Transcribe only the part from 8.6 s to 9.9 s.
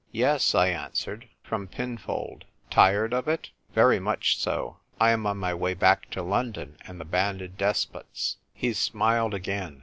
smiled again.